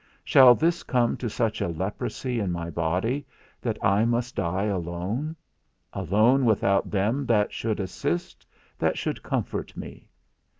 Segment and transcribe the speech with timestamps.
[0.23, 3.27] Shall this come to such a leprosy in my body
[3.61, 5.35] that I must die alone;
[5.93, 8.47] alone without them that should assist,
[8.79, 10.09] that should comfort me?